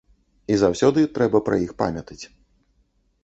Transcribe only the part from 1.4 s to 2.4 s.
пра іх памятаць.